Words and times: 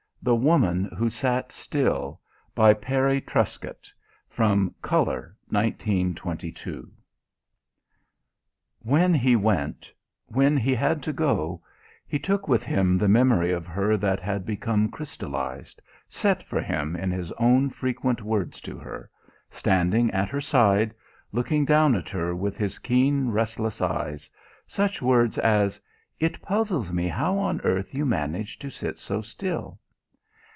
THE 0.23 0.35
WOMAN 0.35 0.83
WHO 0.99 1.09
SAT 1.09 1.51
STILL 1.51 2.21
By 2.53 2.75
PARRY 2.75 3.21
TRUSCOTT 3.21 3.91
(From 4.27 4.75
Colour) 4.79 5.35
1922 5.49 6.91
When 8.83 9.15
he 9.15 9.35
went, 9.35 9.91
when 10.27 10.57
he 10.57 10.75
had 10.75 11.01
to 11.01 11.11
go, 11.11 11.63
he 12.07 12.19
took 12.19 12.47
with 12.47 12.63
him 12.63 12.99
the 12.99 13.07
memory 13.07 13.51
of 13.51 13.65
her 13.65 13.97
that 13.97 14.19
had 14.19 14.45
become 14.45 14.89
crystallised, 14.91 15.81
set 16.07 16.43
for 16.43 16.61
him 16.61 16.95
in 16.95 17.09
his 17.09 17.31
own 17.39 17.71
frequent 17.71 18.21
words 18.21 18.61
to 18.61 18.77
her, 18.77 19.09
standing 19.49 20.11
at 20.11 20.29
her 20.29 20.41
side, 20.41 20.93
looking 21.31 21.65
down 21.65 21.95
at 21.95 22.09
her 22.09 22.35
with 22.35 22.57
his 22.57 22.77
keen, 22.77 23.29
restless 23.29 23.81
eyes 23.81 24.29
such 24.67 25.01
words 25.01 25.39
as: 25.39 25.81
"It 26.19 26.43
puzzles 26.43 26.93
me 26.93 27.07
how 27.07 27.39
on 27.39 27.59
earth 27.61 27.95
you 27.95 28.05
manage 28.05 28.59
to 28.59 28.69
sit 28.69 28.99
so 28.99 29.21
still...." 29.23 29.79